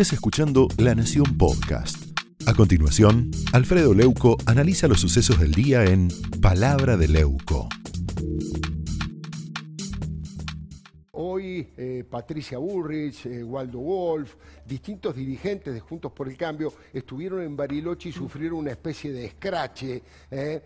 estés 0.00 0.12
escuchando 0.12 0.68
La 0.78 0.94
Nación 0.94 1.36
Podcast. 1.36 2.16
A 2.46 2.54
continuación, 2.54 3.32
Alfredo 3.52 3.94
Leuco 3.94 4.36
analiza 4.46 4.86
los 4.86 5.00
sucesos 5.00 5.40
del 5.40 5.50
día 5.50 5.82
en 5.86 6.06
Palabra 6.40 6.96
de 6.96 7.08
Leuco. 7.08 7.68
Hoy 11.10 11.70
eh, 11.76 12.04
Patricia 12.08 12.58
Bullrich, 12.58 13.26
eh, 13.26 13.42
Waldo 13.42 13.80
Wolf, 13.80 14.36
distintos 14.64 15.16
dirigentes 15.16 15.74
de 15.74 15.80
Juntos 15.80 16.12
por 16.12 16.28
el 16.28 16.36
Cambio 16.36 16.72
estuvieron 16.92 17.42
en 17.42 17.56
Bariloche 17.56 18.10
y 18.10 18.12
sufrieron 18.12 18.60
una 18.60 18.70
especie 18.70 19.10
de 19.10 19.24
escrache 19.24 20.04
eh, 20.30 20.62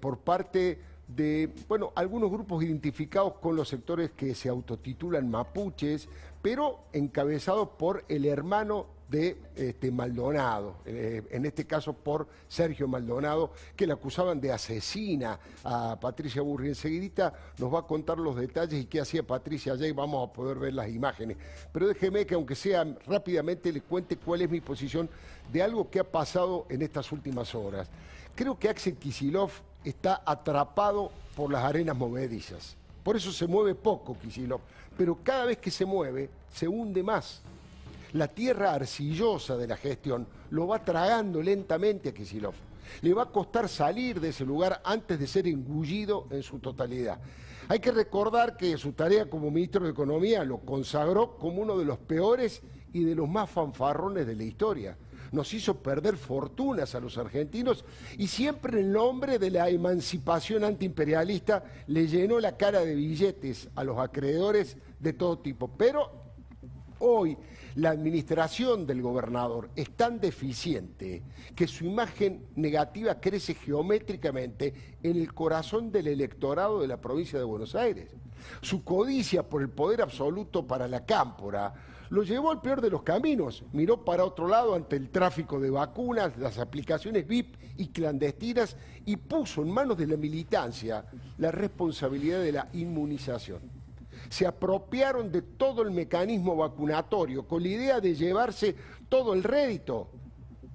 por 0.00 0.20
parte 0.20 0.78
de, 1.08 1.50
bueno, 1.68 1.92
algunos 1.94 2.30
grupos 2.30 2.62
identificados 2.64 3.34
con 3.40 3.56
los 3.56 3.68
sectores 3.68 4.10
que 4.10 4.34
se 4.34 4.48
autotitulan 4.48 5.30
mapuches, 5.30 6.08
pero 6.46 6.78
encabezados 6.92 7.70
por 7.70 8.04
el 8.08 8.24
hermano 8.24 8.86
de 9.08 9.36
este, 9.56 9.90
Maldonado, 9.90 10.76
eh, 10.86 11.24
en 11.32 11.44
este 11.44 11.66
caso 11.66 11.92
por 11.92 12.28
Sergio 12.46 12.86
Maldonado, 12.86 13.50
que 13.74 13.84
le 13.84 13.92
acusaban 13.92 14.40
de 14.40 14.52
asesina 14.52 15.40
a 15.64 15.98
Patricia 15.98 16.42
Burri. 16.42 16.68
Enseguidita 16.68 17.34
nos 17.58 17.74
va 17.74 17.80
a 17.80 17.82
contar 17.82 18.18
los 18.18 18.36
detalles 18.36 18.80
y 18.80 18.86
qué 18.86 19.00
hacía 19.00 19.24
Patricia 19.24 19.72
allá 19.72 19.88
y 19.88 19.90
vamos 19.90 20.28
a 20.28 20.32
poder 20.32 20.56
ver 20.56 20.74
las 20.74 20.88
imágenes. 20.88 21.36
Pero 21.72 21.88
déjeme 21.88 22.24
que 22.24 22.36
aunque 22.36 22.54
sea 22.54 22.86
rápidamente 23.08 23.72
le 23.72 23.80
cuente 23.80 24.16
cuál 24.16 24.42
es 24.42 24.48
mi 24.48 24.60
posición 24.60 25.10
de 25.52 25.64
algo 25.64 25.90
que 25.90 25.98
ha 25.98 26.04
pasado 26.04 26.66
en 26.68 26.80
estas 26.80 27.10
últimas 27.10 27.56
horas. 27.56 27.88
Creo 28.36 28.56
que 28.56 28.68
Axel 28.68 28.94
Kisilov 28.94 29.50
está 29.82 30.22
atrapado 30.24 31.10
por 31.34 31.50
las 31.50 31.64
arenas 31.64 31.96
movedizas. 31.96 32.76
Por 33.02 33.16
eso 33.16 33.30
se 33.30 33.46
mueve 33.46 33.76
poco 33.76 34.16
Kisilov, 34.18 34.60
pero 34.96 35.18
cada 35.22 35.46
vez 35.46 35.58
que 35.58 35.70
se 35.70 35.84
mueve 35.84 36.30
se 36.52 36.66
hunde 36.66 37.02
más. 37.02 37.42
La 38.12 38.28
tierra 38.28 38.72
arcillosa 38.72 39.56
de 39.56 39.66
la 39.66 39.76
gestión 39.76 40.26
lo 40.50 40.66
va 40.66 40.84
tragando 40.84 41.42
lentamente 41.42 42.10
a 42.10 42.14
Kisilov. 42.14 42.54
Le 43.02 43.12
va 43.12 43.24
a 43.24 43.30
costar 43.30 43.68
salir 43.68 44.20
de 44.20 44.28
ese 44.28 44.44
lugar 44.44 44.80
antes 44.84 45.18
de 45.18 45.26
ser 45.26 45.46
engullido 45.46 46.26
en 46.30 46.42
su 46.42 46.58
totalidad. 46.60 47.18
Hay 47.68 47.80
que 47.80 47.90
recordar 47.90 48.56
que 48.56 48.78
su 48.78 48.92
tarea 48.92 49.28
como 49.28 49.50
ministro 49.50 49.84
de 49.84 49.90
Economía 49.90 50.44
lo 50.44 50.58
consagró 50.58 51.36
como 51.36 51.62
uno 51.62 51.76
de 51.76 51.84
los 51.84 51.98
peores 51.98 52.62
y 52.92 53.04
de 53.04 53.16
los 53.16 53.28
más 53.28 53.50
fanfarrones 53.50 54.26
de 54.26 54.36
la 54.36 54.44
historia 54.44 54.96
nos 55.32 55.52
hizo 55.54 55.82
perder 55.82 56.16
fortunas 56.16 56.94
a 56.94 57.00
los 57.00 57.18
argentinos 57.18 57.84
y 58.18 58.26
siempre 58.26 58.80
en 58.80 58.92
nombre 58.92 59.38
de 59.38 59.50
la 59.50 59.68
emancipación 59.68 60.64
antiimperialista 60.64 61.64
le 61.86 62.06
llenó 62.06 62.40
la 62.40 62.56
cara 62.56 62.80
de 62.80 62.94
billetes 62.94 63.68
a 63.74 63.84
los 63.84 63.98
acreedores 63.98 64.76
de 65.00 65.12
todo 65.12 65.38
tipo. 65.38 65.68
Pero 65.76 66.10
hoy 66.98 67.36
la 67.76 67.90
administración 67.90 68.86
del 68.86 69.02
gobernador 69.02 69.70
es 69.76 69.90
tan 69.90 70.18
deficiente 70.18 71.22
que 71.54 71.66
su 71.66 71.84
imagen 71.84 72.46
negativa 72.56 73.20
crece 73.20 73.54
geométricamente 73.54 74.96
en 75.02 75.16
el 75.16 75.34
corazón 75.34 75.92
del 75.92 76.06
electorado 76.06 76.80
de 76.80 76.88
la 76.88 77.00
provincia 77.00 77.38
de 77.38 77.44
Buenos 77.44 77.74
Aires. 77.74 78.14
Su 78.62 78.82
codicia 78.82 79.42
por 79.42 79.60
el 79.60 79.68
poder 79.68 80.00
absoluto 80.00 80.66
para 80.66 80.88
la 80.88 81.04
cámpora 81.04 81.74
lo 82.10 82.22
llevó 82.22 82.50
al 82.50 82.60
peor 82.60 82.80
de 82.80 82.90
los 82.90 83.02
caminos. 83.02 83.64
Miró 83.72 84.04
para 84.04 84.24
otro 84.24 84.48
lado 84.48 84.74
ante 84.74 84.96
el 84.96 85.10
tráfico 85.10 85.60
de 85.60 85.70
vacunas, 85.70 86.36
las 86.38 86.58
aplicaciones 86.58 87.26
VIP 87.26 87.56
y 87.76 87.88
clandestinas 87.88 88.76
y 89.04 89.16
puso 89.16 89.62
en 89.62 89.70
manos 89.70 89.96
de 89.96 90.06
la 90.06 90.16
militancia 90.16 91.04
la 91.38 91.50
responsabilidad 91.50 92.40
de 92.40 92.52
la 92.52 92.68
inmunización. 92.72 93.60
Se 94.28 94.46
apropiaron 94.46 95.30
de 95.30 95.42
todo 95.42 95.82
el 95.82 95.90
mecanismo 95.90 96.56
vacunatorio 96.56 97.46
con 97.46 97.62
la 97.62 97.68
idea 97.68 98.00
de 98.00 98.14
llevarse 98.14 98.74
todo 99.08 99.34
el 99.34 99.42
rédito. 99.42 100.10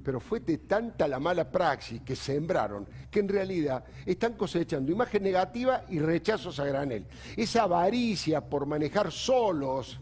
Pero 0.03 0.19
fue 0.19 0.39
de 0.39 0.57
tanta 0.57 1.07
la 1.07 1.19
mala 1.19 1.51
praxis 1.51 2.01
que 2.01 2.15
sembraron 2.15 2.87
que 3.11 3.19
en 3.19 3.29
realidad 3.29 3.83
están 4.05 4.33
cosechando 4.33 4.91
imagen 4.91 5.21
negativa 5.21 5.83
y 5.89 5.99
rechazos 5.99 6.59
a 6.59 6.65
granel. 6.65 7.05
Esa 7.35 7.63
avaricia 7.63 8.41
por 8.41 8.65
manejar 8.65 9.11
solos 9.11 9.99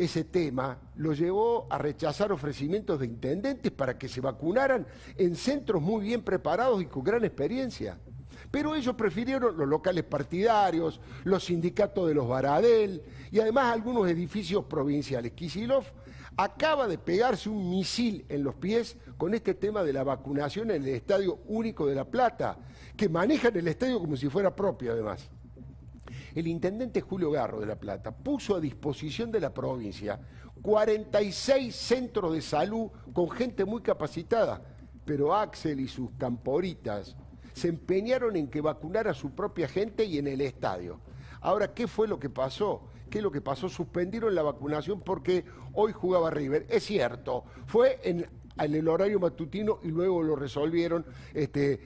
ese 0.00 0.24
tema 0.24 0.78
lo 0.96 1.12
llevó 1.12 1.66
a 1.68 1.76
rechazar 1.76 2.32
ofrecimientos 2.32 2.98
de 2.98 3.04
intendentes 3.04 3.70
para 3.70 3.98
que 3.98 4.08
se 4.08 4.22
vacunaran 4.22 4.86
en 5.18 5.36
centros 5.36 5.82
muy 5.82 6.06
bien 6.06 6.22
preparados 6.22 6.80
y 6.80 6.86
con 6.86 7.04
gran 7.04 7.22
experiencia. 7.22 7.98
Pero 8.50 8.74
ellos 8.74 8.94
prefirieron 8.96 9.58
los 9.58 9.68
locales 9.68 10.04
partidarios, 10.04 11.02
los 11.24 11.44
sindicatos 11.44 12.08
de 12.08 12.14
los 12.14 12.26
Baradel 12.26 13.02
y 13.30 13.40
además 13.40 13.74
algunos 13.74 14.08
edificios 14.08 14.64
provinciales. 14.64 15.32
Kisilov 15.32 15.84
acaba 16.34 16.88
de 16.88 16.96
pegarse 16.96 17.50
un 17.50 17.68
misil 17.68 18.24
en 18.30 18.42
los 18.42 18.54
pies 18.54 18.96
con 19.18 19.34
este 19.34 19.52
tema 19.52 19.82
de 19.82 19.92
la 19.92 20.02
vacunación 20.02 20.70
en 20.70 20.82
el 20.82 20.94
Estadio 20.94 21.40
Único 21.46 21.86
de 21.86 21.94
La 21.94 22.06
Plata, 22.06 22.56
que 22.96 23.10
manejan 23.10 23.54
el 23.54 23.68
estadio 23.68 24.00
como 24.00 24.16
si 24.16 24.30
fuera 24.30 24.56
propio 24.56 24.92
además 24.92 25.30
el 26.34 26.46
intendente 26.46 27.00
Julio 27.00 27.30
Garro 27.30 27.60
de 27.60 27.66
La 27.66 27.78
Plata 27.78 28.12
puso 28.12 28.56
a 28.56 28.60
disposición 28.60 29.30
de 29.30 29.40
la 29.40 29.52
provincia 29.52 30.20
46 30.62 31.74
centros 31.74 32.32
de 32.32 32.42
salud 32.42 32.90
con 33.12 33.30
gente 33.30 33.64
muy 33.64 33.82
capacitada, 33.82 34.62
pero 35.04 35.34
Axel 35.34 35.80
y 35.80 35.88
sus 35.88 36.10
camporitas 36.18 37.16
se 37.52 37.68
empeñaron 37.68 38.36
en 38.36 38.48
que 38.48 38.60
vacunara 38.60 39.10
a 39.10 39.14
su 39.14 39.30
propia 39.34 39.68
gente 39.68 40.04
y 40.04 40.18
en 40.18 40.26
el 40.26 40.40
estadio. 40.40 41.00
Ahora, 41.40 41.72
¿qué 41.72 41.86
fue 41.86 42.06
lo 42.06 42.18
que 42.18 42.30
pasó? 42.30 42.82
¿Qué 43.08 43.18
es 43.18 43.24
lo 43.24 43.32
que 43.32 43.40
pasó? 43.40 43.68
Suspendieron 43.68 44.34
la 44.34 44.42
vacunación 44.42 45.00
porque 45.00 45.44
hoy 45.72 45.92
jugaba 45.92 46.30
River. 46.30 46.66
Es 46.68 46.84
cierto, 46.84 47.44
fue 47.66 47.98
en, 48.04 48.26
el 48.56 48.88
horario 48.88 49.18
matutino 49.18 49.80
y 49.82 49.88
luego 49.88 50.22
lo 50.22 50.36
resolvieron, 50.36 51.04
este, 51.34 51.80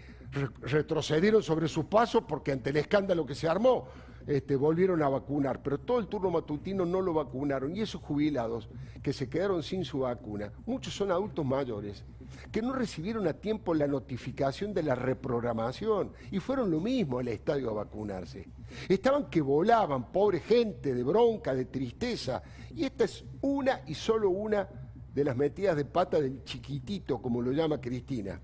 retrocedieron 0.62 1.42
sobre 1.42 1.68
sus 1.68 1.84
pasos 1.86 2.24
porque 2.28 2.52
ante 2.52 2.70
el 2.70 2.76
escándalo 2.76 3.24
que 3.24 3.34
se 3.34 3.48
armó, 3.48 3.86
este, 4.26 4.56
volvieron 4.56 5.02
a 5.02 5.08
vacunar, 5.08 5.62
pero 5.62 5.78
todo 5.78 5.98
el 5.98 6.06
turno 6.06 6.30
matutino 6.30 6.84
no 6.84 7.00
lo 7.00 7.12
vacunaron. 7.12 7.76
Y 7.76 7.80
esos 7.80 8.00
jubilados 8.00 8.68
que 9.02 9.12
se 9.12 9.28
quedaron 9.28 9.62
sin 9.62 9.84
su 9.84 10.00
vacuna, 10.00 10.52
muchos 10.66 10.94
son 10.94 11.10
adultos 11.10 11.44
mayores, 11.44 12.04
que 12.50 12.62
no 12.62 12.72
recibieron 12.72 13.26
a 13.26 13.34
tiempo 13.34 13.74
la 13.74 13.86
notificación 13.86 14.72
de 14.72 14.82
la 14.82 14.94
reprogramación 14.94 16.12
y 16.30 16.38
fueron 16.38 16.70
lo 16.70 16.80
mismo 16.80 17.18
al 17.18 17.28
estadio 17.28 17.70
a 17.70 17.74
vacunarse. 17.74 18.48
Estaban 18.88 19.28
que 19.30 19.40
volaban, 19.40 20.10
pobre 20.10 20.40
gente, 20.40 20.94
de 20.94 21.04
bronca, 21.04 21.54
de 21.54 21.66
tristeza. 21.66 22.42
Y 22.74 22.84
esta 22.84 23.04
es 23.04 23.24
una 23.42 23.82
y 23.86 23.94
solo 23.94 24.30
una 24.30 24.68
de 25.14 25.24
las 25.24 25.36
metidas 25.36 25.76
de 25.76 25.84
pata 25.84 26.20
del 26.20 26.42
chiquitito, 26.44 27.20
como 27.20 27.40
lo 27.40 27.52
llama 27.52 27.80
Cristina. 27.80 28.40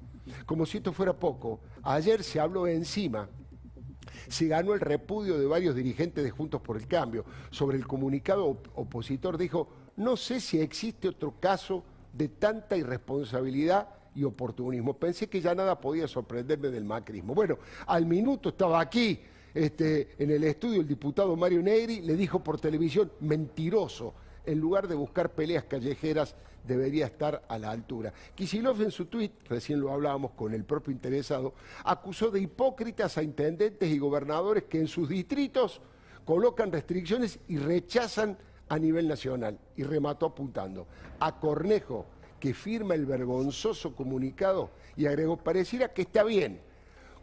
Como 0.46 0.64
si 0.66 0.76
esto 0.76 0.92
fuera 0.92 1.12
poco, 1.12 1.60
ayer 1.82 2.22
se 2.22 2.38
habló 2.38 2.66
encima 2.66 3.28
se 4.28 4.46
ganó 4.46 4.74
el 4.74 4.80
repudio 4.80 5.38
de 5.38 5.46
varios 5.46 5.74
dirigentes 5.74 6.24
de 6.24 6.30
Juntos 6.30 6.60
por 6.60 6.76
el 6.76 6.86
Cambio. 6.86 7.24
Sobre 7.50 7.76
el 7.76 7.86
comunicado 7.86 8.58
opositor 8.74 9.38
dijo, 9.38 9.68
no 9.96 10.16
sé 10.16 10.40
si 10.40 10.60
existe 10.60 11.08
otro 11.08 11.34
caso 11.40 11.84
de 12.12 12.28
tanta 12.28 12.76
irresponsabilidad 12.76 13.88
y 14.14 14.24
oportunismo. 14.24 14.94
Pensé 14.94 15.28
que 15.28 15.40
ya 15.40 15.54
nada 15.54 15.80
podía 15.80 16.08
sorprenderme 16.08 16.68
del 16.68 16.84
macrismo. 16.84 17.34
Bueno, 17.34 17.58
al 17.86 18.06
minuto 18.06 18.50
estaba 18.50 18.80
aquí 18.80 19.20
este, 19.54 20.14
en 20.18 20.30
el 20.30 20.44
estudio 20.44 20.80
el 20.80 20.88
diputado 20.88 21.36
Mario 21.36 21.62
Negri, 21.62 22.00
le 22.00 22.14
dijo 22.14 22.42
por 22.42 22.60
televisión, 22.60 23.12
mentiroso 23.20 24.14
en 24.50 24.58
lugar 24.58 24.88
de 24.88 24.94
buscar 24.94 25.30
peleas 25.30 25.64
callejeras, 25.64 26.34
debería 26.66 27.06
estar 27.06 27.42
a 27.48 27.58
la 27.58 27.70
altura. 27.70 28.12
Kisilov 28.34 28.82
en 28.82 28.90
su 28.90 29.06
tuit, 29.06 29.32
recién 29.48 29.80
lo 29.80 29.92
hablábamos 29.92 30.32
con 30.32 30.52
el 30.52 30.64
propio 30.64 30.92
interesado, 30.92 31.54
acusó 31.84 32.30
de 32.30 32.40
hipócritas 32.40 33.16
a 33.16 33.22
intendentes 33.22 33.88
y 33.88 33.98
gobernadores 33.98 34.64
que 34.64 34.80
en 34.80 34.88
sus 34.88 35.08
distritos 35.08 35.80
colocan 36.24 36.72
restricciones 36.72 37.38
y 37.48 37.58
rechazan 37.58 38.36
a 38.68 38.78
nivel 38.78 39.08
nacional. 39.08 39.58
Y 39.76 39.84
remató 39.84 40.26
apuntando 40.26 40.86
a 41.18 41.38
Cornejo, 41.38 42.06
que 42.38 42.54
firma 42.54 42.94
el 42.94 43.06
vergonzoso 43.06 43.94
comunicado 43.94 44.70
y 44.96 45.06
agregó, 45.06 45.36
pareciera 45.36 45.92
que 45.92 46.02
está 46.02 46.24
bien 46.24 46.60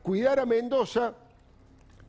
cuidar 0.04 0.40
a 0.40 0.46
Mendoza, 0.46 1.16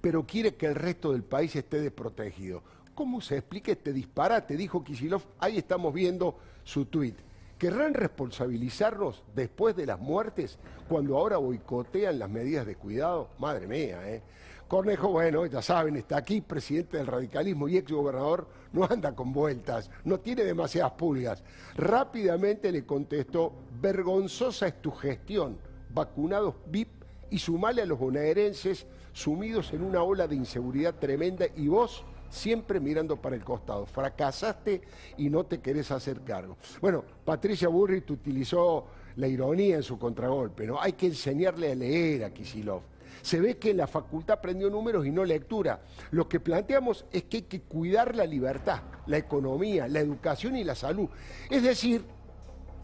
pero 0.00 0.24
quiere 0.24 0.54
que 0.54 0.66
el 0.66 0.76
resto 0.76 1.10
del 1.10 1.24
país 1.24 1.56
esté 1.56 1.80
desprotegido. 1.80 2.62
¿Cómo 2.98 3.20
se 3.20 3.36
explica 3.36 3.70
este 3.70 3.92
disparate? 3.92 4.56
Dijo 4.56 4.82
Kisilov, 4.82 5.22
ahí 5.38 5.56
estamos 5.56 5.94
viendo 5.94 6.36
su 6.64 6.86
tuit. 6.86 7.14
¿Querrán 7.56 7.94
responsabilizarnos 7.94 9.22
después 9.36 9.76
de 9.76 9.86
las 9.86 10.00
muertes 10.00 10.58
cuando 10.88 11.16
ahora 11.16 11.36
boicotean 11.36 12.18
las 12.18 12.28
medidas 12.28 12.66
de 12.66 12.74
cuidado? 12.74 13.28
Madre 13.38 13.68
mía, 13.68 14.00
¿eh? 14.12 14.20
Cornejo, 14.66 15.10
bueno, 15.10 15.46
ya 15.46 15.62
saben, 15.62 15.94
está 15.94 16.16
aquí, 16.16 16.40
presidente 16.40 16.96
del 16.96 17.06
radicalismo 17.06 17.68
y 17.68 17.76
ex 17.76 17.92
gobernador, 17.92 18.48
no 18.72 18.84
anda 18.90 19.14
con 19.14 19.32
vueltas, 19.32 19.92
no 20.02 20.18
tiene 20.18 20.42
demasiadas 20.42 20.90
pulgas. 20.94 21.44
Rápidamente 21.76 22.72
le 22.72 22.84
contestó, 22.84 23.52
vergonzosa 23.80 24.66
es 24.66 24.82
tu 24.82 24.90
gestión, 24.90 25.56
vacunados 25.94 26.56
VIP 26.66 27.04
y 27.30 27.38
sumale 27.38 27.82
a 27.82 27.86
los 27.86 28.00
bonaerenses 28.00 28.88
sumidos 29.12 29.72
en 29.72 29.84
una 29.84 30.02
ola 30.02 30.26
de 30.26 30.34
inseguridad 30.34 30.96
tremenda 30.96 31.46
y 31.54 31.68
vos 31.68 32.04
siempre 32.28 32.80
mirando 32.80 33.16
para 33.16 33.36
el 33.36 33.44
costado. 33.44 33.86
Fracasaste 33.86 34.82
y 35.16 35.30
no 35.30 35.44
te 35.44 35.60
querés 35.60 35.90
hacer 35.90 36.20
cargo. 36.22 36.56
Bueno, 36.80 37.04
Patricia 37.24 37.68
Burrit 37.68 38.10
utilizó 38.10 38.86
la 39.16 39.26
ironía 39.26 39.76
en 39.76 39.82
su 39.82 39.98
contragolpe, 39.98 40.66
¿no? 40.66 40.80
Hay 40.80 40.92
que 40.92 41.06
enseñarle 41.06 41.72
a 41.72 41.74
leer 41.74 42.24
a 42.24 42.30
Kisilov. 42.30 42.82
Se 43.22 43.40
ve 43.40 43.56
que 43.56 43.74
la 43.74 43.86
facultad 43.86 44.38
aprendió 44.38 44.70
números 44.70 45.04
y 45.06 45.10
no 45.10 45.24
lectura. 45.24 45.80
Lo 46.12 46.28
que 46.28 46.40
planteamos 46.40 47.04
es 47.10 47.24
que 47.24 47.38
hay 47.38 47.42
que 47.42 47.62
cuidar 47.62 48.14
la 48.14 48.24
libertad, 48.24 48.80
la 49.06 49.18
economía, 49.18 49.88
la 49.88 50.00
educación 50.00 50.56
y 50.56 50.64
la 50.64 50.74
salud. 50.74 51.08
Es 51.50 51.62
decir, 51.62 52.04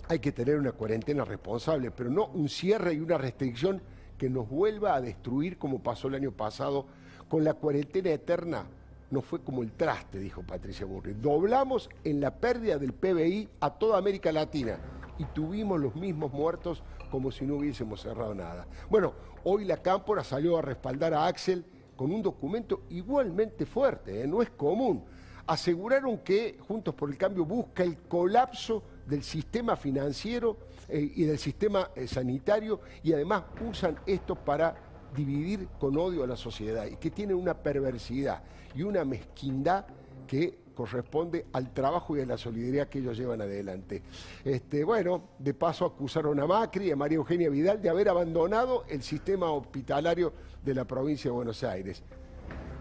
hay 0.08 0.18
que 0.18 0.32
tener 0.32 0.58
una 0.58 0.72
cuarentena 0.72 1.24
responsable, 1.24 1.90
pero 1.90 2.10
no 2.10 2.26
un 2.26 2.48
cierre 2.48 2.94
y 2.94 3.00
una 3.00 3.16
restricción 3.16 3.80
que 4.18 4.28
nos 4.28 4.48
vuelva 4.48 4.94
a 4.94 5.00
destruir 5.00 5.58
como 5.58 5.82
pasó 5.82 6.08
el 6.08 6.16
año 6.16 6.32
pasado 6.32 6.86
con 7.28 7.44
la 7.44 7.54
cuarentena 7.54 8.10
eterna. 8.10 8.66
No 9.10 9.20
fue 9.20 9.40
como 9.40 9.62
el 9.62 9.72
traste, 9.72 10.18
dijo 10.18 10.42
Patricia 10.42 10.86
Burri. 10.86 11.14
Doblamos 11.14 11.90
en 12.04 12.20
la 12.20 12.34
pérdida 12.34 12.78
del 12.78 12.92
PBI 12.92 13.48
a 13.60 13.70
toda 13.70 13.98
América 13.98 14.32
Latina 14.32 14.78
y 15.18 15.24
tuvimos 15.26 15.80
los 15.80 15.94
mismos 15.94 16.32
muertos 16.32 16.82
como 17.10 17.30
si 17.30 17.46
no 17.46 17.56
hubiésemos 17.56 18.00
cerrado 18.00 18.34
nada. 18.34 18.66
Bueno, 18.90 19.12
hoy 19.44 19.64
la 19.64 19.76
Cámpora 19.76 20.24
salió 20.24 20.58
a 20.58 20.62
respaldar 20.62 21.14
a 21.14 21.26
Axel 21.26 21.64
con 21.96 22.10
un 22.10 22.22
documento 22.22 22.82
igualmente 22.90 23.66
fuerte, 23.66 24.22
¿eh? 24.22 24.26
no 24.26 24.42
es 24.42 24.50
común. 24.50 25.04
Aseguraron 25.46 26.18
que 26.18 26.58
Juntos 26.66 26.94
por 26.94 27.10
el 27.10 27.18
Cambio 27.18 27.44
busca 27.44 27.82
el 27.82 27.98
colapso 27.98 28.82
del 29.06 29.22
sistema 29.22 29.76
financiero 29.76 30.56
eh, 30.88 31.12
y 31.14 31.24
del 31.24 31.38
sistema 31.38 31.90
eh, 31.94 32.06
sanitario 32.06 32.80
y 33.02 33.12
además 33.12 33.44
usan 33.68 33.96
esto 34.06 34.34
para 34.34 34.93
dividir 35.14 35.68
con 35.78 35.96
odio 35.96 36.24
a 36.24 36.26
la 36.26 36.36
sociedad 36.36 36.86
y 36.86 36.96
que 36.96 37.10
tiene 37.10 37.34
una 37.34 37.54
perversidad 37.54 38.42
y 38.74 38.82
una 38.82 39.04
mezquindad 39.04 39.86
que 40.26 40.64
corresponde 40.74 41.46
al 41.52 41.72
trabajo 41.72 42.16
y 42.16 42.20
a 42.20 42.26
la 42.26 42.36
solidaridad 42.36 42.88
que 42.88 42.98
ellos 42.98 43.16
llevan 43.16 43.40
adelante. 43.40 44.02
Este, 44.44 44.84
bueno, 44.84 45.30
de 45.38 45.54
paso 45.54 45.86
acusaron 45.86 46.38
a 46.40 46.46
Macri 46.46 46.88
y 46.88 46.90
a 46.90 46.96
María 46.96 47.16
Eugenia 47.16 47.48
Vidal 47.48 47.80
de 47.80 47.88
haber 47.88 48.08
abandonado 48.08 48.84
el 48.88 49.02
sistema 49.02 49.50
hospitalario 49.52 50.32
de 50.64 50.74
la 50.74 50.84
provincia 50.84 51.30
de 51.30 51.36
Buenos 51.36 51.62
Aires. 51.62 52.02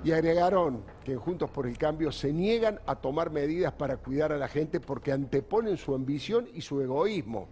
Y 0.04 0.12
agregaron 0.12 0.84
que 1.06 1.16
Juntos 1.16 1.50
por 1.50 1.66
el 1.66 1.78
Cambio 1.78 2.12
se 2.12 2.34
niegan 2.34 2.80
a 2.86 2.96
tomar 2.96 3.32
medidas 3.32 3.72
para 3.72 3.98
cuidar 3.98 4.34
a 4.34 4.38
la 4.38 4.50
gente 4.50 4.82
porque 4.82 5.14
anteponen 5.14 5.78
su 5.78 5.96
ambición 5.96 6.50
y 6.54 6.62
su 6.62 6.82
egoísmo. 6.82 7.48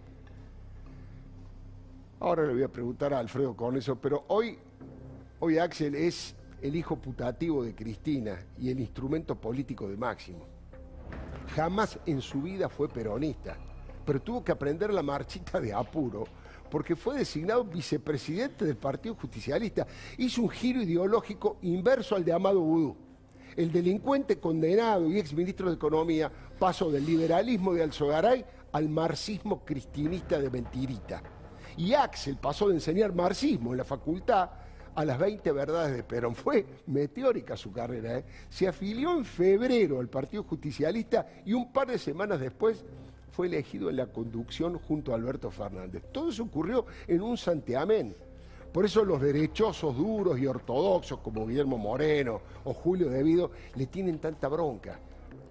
Ahora 2.22 2.46
le 2.46 2.52
voy 2.52 2.62
a 2.62 2.68
preguntar 2.68 3.12
a 3.12 3.18
Alfredo 3.18 3.56
con 3.56 3.76
eso, 3.76 3.96
pero 3.96 4.26
hoy, 4.28 4.56
hoy 5.40 5.58
Axel 5.58 5.96
es 5.96 6.36
el 6.60 6.76
hijo 6.76 6.94
putativo 6.94 7.64
de 7.64 7.74
Cristina 7.74 8.38
y 8.60 8.70
el 8.70 8.78
instrumento 8.78 9.34
político 9.34 9.88
de 9.88 9.96
Máximo. 9.96 10.46
Jamás 11.56 11.98
en 12.06 12.20
su 12.20 12.40
vida 12.42 12.68
fue 12.68 12.88
peronista, 12.88 13.56
pero 14.06 14.22
tuvo 14.22 14.44
que 14.44 14.52
aprender 14.52 14.94
la 14.94 15.02
marchita 15.02 15.60
de 15.60 15.72
apuro 15.72 16.22
porque 16.70 16.94
fue 16.94 17.18
designado 17.18 17.64
vicepresidente 17.64 18.66
del 18.66 18.76
Partido 18.76 19.16
Justicialista. 19.16 19.84
Hizo 20.16 20.42
un 20.42 20.50
giro 20.50 20.80
ideológico 20.80 21.56
inverso 21.62 22.14
al 22.14 22.24
de 22.24 22.32
Amado 22.32 22.60
Vudú. 22.60 22.96
El 23.56 23.72
delincuente 23.72 24.38
condenado 24.38 25.10
y 25.10 25.18
exministro 25.18 25.70
de 25.70 25.74
Economía 25.74 26.30
pasó 26.56 26.88
del 26.88 27.04
liberalismo 27.04 27.74
de 27.74 27.82
Alzogaray 27.82 28.44
al 28.70 28.88
marxismo 28.88 29.64
cristinista 29.64 30.38
de 30.38 30.50
Mentirita. 30.50 31.20
Y 31.76 31.94
Axel 31.94 32.36
pasó 32.36 32.68
de 32.68 32.74
enseñar 32.74 33.14
marxismo 33.14 33.72
en 33.72 33.78
la 33.78 33.84
facultad 33.84 34.50
a 34.94 35.04
las 35.04 35.18
20 35.18 35.52
verdades 35.52 35.96
de 35.96 36.02
Perón. 36.02 36.34
Fue 36.34 36.64
meteórica 36.86 37.56
su 37.56 37.72
carrera. 37.72 38.18
¿eh? 38.18 38.24
Se 38.48 38.68
afilió 38.68 39.16
en 39.16 39.24
febrero 39.24 40.00
al 40.00 40.08
Partido 40.08 40.44
Justicialista 40.44 41.26
y 41.44 41.52
un 41.52 41.72
par 41.72 41.88
de 41.88 41.98
semanas 41.98 42.40
después 42.40 42.84
fue 43.30 43.46
elegido 43.46 43.88
en 43.88 43.96
la 43.96 44.06
conducción 44.06 44.78
junto 44.78 45.12
a 45.12 45.14
Alberto 45.16 45.50
Fernández. 45.50 46.04
Todo 46.12 46.28
eso 46.28 46.42
ocurrió 46.42 46.84
en 47.06 47.22
un 47.22 47.36
santiamén. 47.36 48.14
Por 48.72 48.84
eso 48.84 49.04
los 49.04 49.20
derechosos 49.20 49.96
duros 49.96 50.38
y 50.38 50.46
ortodoxos 50.46 51.20
como 51.20 51.46
Guillermo 51.46 51.76
Moreno 51.76 52.40
o 52.64 52.72
Julio 52.72 53.10
Devido 53.10 53.50
le 53.74 53.86
tienen 53.86 54.18
tanta 54.18 54.48
bronca. 54.48 54.98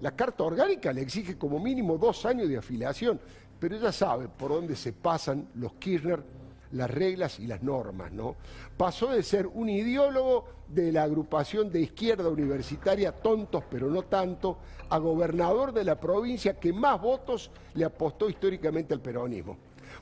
La 0.01 0.15
Carta 0.15 0.43
Orgánica 0.43 0.91
le 0.91 1.01
exige 1.01 1.37
como 1.37 1.59
mínimo 1.59 1.97
dos 1.99 2.25
años 2.25 2.49
de 2.49 2.57
afiliación, 2.57 3.19
pero 3.61 3.75
ella 3.75 3.91
sabe 3.91 4.27
por 4.27 4.49
dónde 4.49 4.75
se 4.75 4.91
pasan 4.91 5.49
los 5.53 5.73
Kirchner 5.73 6.23
las 6.71 6.89
reglas 6.89 7.39
y 7.39 7.45
las 7.45 7.61
normas, 7.61 8.11
¿no? 8.11 8.35
Pasó 8.75 9.11
de 9.11 9.21
ser 9.21 9.45
un 9.45 9.69
ideólogo 9.69 10.45
de 10.67 10.91
la 10.91 11.03
agrupación 11.03 11.69
de 11.69 11.81
izquierda 11.81 12.27
universitaria 12.27 13.11
Tontos 13.11 13.63
pero 13.69 13.87
no 13.87 14.01
tanto, 14.03 14.57
a 14.89 14.97
gobernador 14.97 15.73
de 15.73 15.83
la 15.83 15.99
provincia 15.99 16.59
que 16.59 16.73
más 16.73 16.99
votos 16.99 17.51
le 17.75 17.85
apostó 17.85 18.29
históricamente 18.29 18.95
al 18.95 19.01
peronismo. 19.01 19.57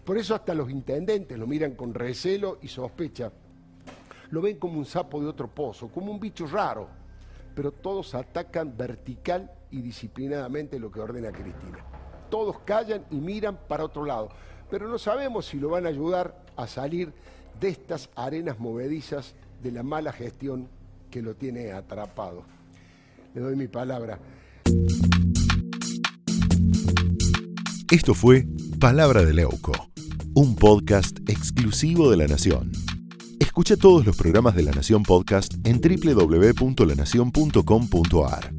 Por 0.06 0.18
eso 0.18 0.36
hasta 0.36 0.54
los 0.54 0.70
intendentes 0.70 1.38
lo 1.38 1.46
miran 1.46 1.76
con 1.76 1.94
recelo 1.94 2.60
y 2.62 2.70
sospecha. 2.70 3.30
Lo 4.32 4.42
ven 4.42 4.58
como 4.58 4.80
un 4.80 4.86
sapo 4.86 5.20
de 5.20 5.28
otro 5.28 5.50
pozo, 5.50 5.90
como 5.90 6.14
un 6.14 6.20
bicho 6.20 6.48
raro, 6.48 6.88
pero 7.54 7.74
todos 7.74 8.16
atacan 8.16 8.78
vertical 8.78 9.52
y 9.70 9.82
disciplinadamente 9.82 10.80
lo 10.80 10.90
que 10.90 11.02
ordena 11.02 11.32
Cristina. 11.34 11.99
Todos 12.30 12.60
callan 12.60 13.06
y 13.12 13.16
miran 13.16 13.58
para 13.68 13.86
otro 13.86 14.06
lado, 14.06 14.30
pero 14.70 14.88
no 14.88 14.98
sabemos 14.98 15.46
si 15.46 15.60
lo 15.60 15.70
van 15.70 15.86
a 15.86 15.90
ayudar 15.90 16.36
a 16.56 16.68
salir 16.68 17.14
de 17.60 17.70
estas 17.70 18.10
arenas 18.16 18.60
movedizas 18.60 19.36
de 19.62 19.72
la 19.72 19.84
mala 19.84 20.12
gestión 20.12 20.68
que 21.10 21.22
lo 21.22 21.36
tiene 21.36 21.72
atrapado. 21.72 22.44
Le 23.34 23.42
doy 23.42 23.56
mi 23.56 23.68
palabra. 23.68 24.20
Esto 27.92 28.14
fue 28.14 28.46
Palabra 28.80 29.26
de 29.26 29.34
Leuco, 29.34 29.72
un 30.36 30.56
podcast 30.56 31.18
exclusivo 31.28 32.12
de 32.12 32.18
La 32.18 32.28
Nación. 32.28 32.72
Escucha 33.40 33.78
todos 33.78 34.06
los 34.06 34.16
programas 34.16 34.56
de 34.56 34.62
La 34.64 34.72
Nación 34.72 35.04
Podcast 35.04 35.56
en 35.66 35.82
www.lanacion.com.ar. 35.82 38.59